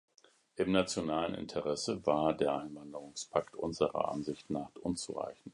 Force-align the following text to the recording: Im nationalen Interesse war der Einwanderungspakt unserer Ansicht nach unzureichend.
Im 0.55 0.71
nationalen 0.71 1.35
Interesse 1.35 2.03
war 2.07 2.33
der 2.33 2.55
Einwanderungspakt 2.57 3.53
unserer 3.55 4.11
Ansicht 4.11 4.49
nach 4.49 4.73
unzureichend. 4.81 5.45